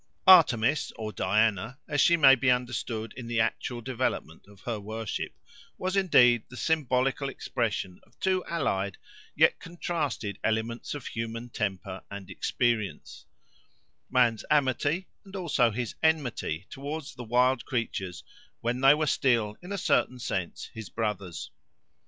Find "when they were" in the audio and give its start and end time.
18.61-19.05